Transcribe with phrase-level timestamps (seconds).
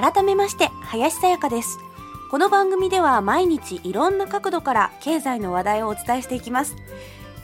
[0.00, 1.80] 改めまして林さやかです。
[2.30, 6.76] この番組では毎日いろんな角度から経済の話題をお伝えしていきます。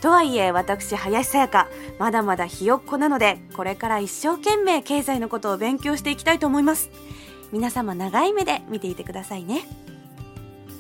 [0.00, 1.66] とはいえ私林さやか
[1.98, 6.90] まだまだひよっこなのでこれから一生懸命経済のことを勉強していきたいと思います。
[7.50, 9.66] 皆様長い目で見ていてくださいね。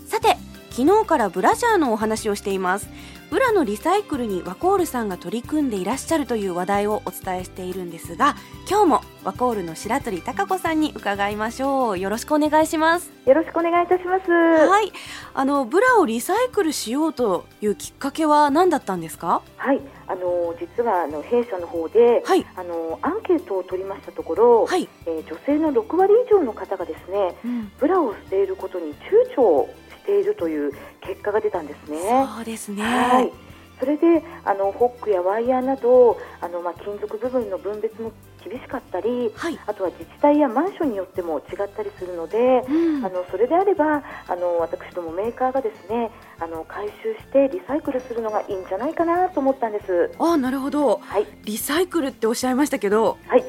[0.06, 0.36] さて
[0.76, 2.88] 昨日からブラジャーのお話をしています。
[3.30, 8.34] ブラのリサイクルにワコールさんが取り組んでいらっしゃるという話題をお伝えしているんですが
[8.68, 11.98] 今日もワコールの白鳥貴子さんに伺いましょう。
[11.98, 13.12] よろしくお願いします。
[13.24, 14.28] よろしくお願いいたします。
[14.30, 14.92] はい。
[15.32, 19.42] あのブラをリサイクルしようというきっかけは何だったんですか？
[19.56, 19.80] はい。
[20.06, 29.66] あの実はあの弊社の方で、はい、あのアンケートを取りましたところ、はい、えー、女性の6割以上の方がですね、うん、ブラを捨ていることに躊躇
[30.04, 31.98] しているという結果が出たんですね。
[32.36, 32.82] そうですね。
[32.82, 33.32] はい。
[33.80, 50.12] それであのホックやワイヤーなどあの、まあ、金属部分の分別も厳しかったり、はい、あとは自治体やマンションによっても違ったりするので、うん、あのそれであればあの私どもメーカーがですねあの回収してリサイクルするのがいいんじゃないかなと思ったんです。
[50.20, 53.44] あなるほど、はい、リサイクルっておっしゃいましたけど、はい、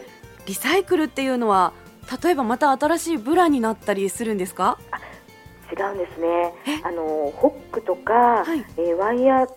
[0.47, 1.72] リサイクルっていうのは
[2.23, 4.80] 例えばまた新しいブラになったりするんですか？
[5.72, 6.54] 違うんですね。
[6.84, 8.14] あのホックとか、
[8.44, 9.48] はい、えー、ワイヤー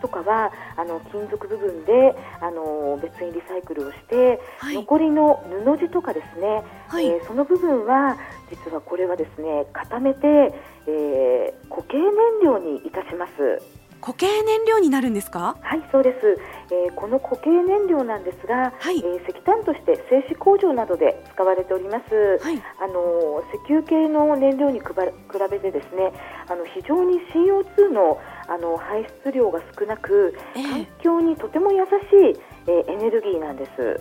[0.00, 8.16] とかはあの金属部分であの別にリサイクルをして、はい、残りの布地とかですね、はい、えー、その部分は
[8.50, 10.26] 実はこれはですね固めて、
[10.86, 12.12] えー、固形燃
[12.42, 13.62] 料にいたします。
[14.00, 15.56] 固形燃料になるんですか？
[15.60, 16.36] はいそうです、
[16.72, 24.86] えー、この固形燃料なんですが、はい、えー、石炭として製紙工場などで使われております、はい、あの石油系の燃料に比
[25.50, 26.12] べてですね
[26.48, 28.20] あの非常に CO2 の
[28.50, 31.88] あの排出量が少なく、えー、環境にとても優し
[32.36, 34.00] い、えー、エネルギーなんです。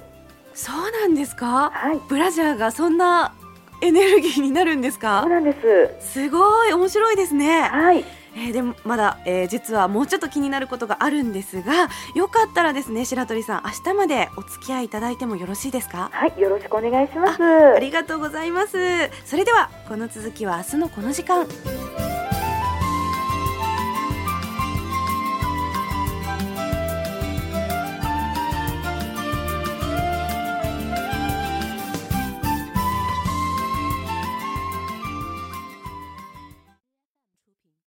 [0.53, 3.35] そうなんですか、はい、ブラジャーがそんな
[3.81, 5.21] エネルギーになるんですか？
[5.21, 5.53] そうなんで
[5.99, 6.13] す。
[6.13, 7.61] すごい面白いですね。
[7.61, 8.03] はい。
[8.35, 16.11] えー、でもまだ、えー、実はもうちょっと気になることがあるんですがよかったらですね白鳥さん明日までお付き合いいただいてもよろしいですか？
[16.13, 17.43] はいよろしくお願いします。
[17.43, 19.09] ありがとうございます。
[19.25, 21.47] それではこの続きは明日のこの時間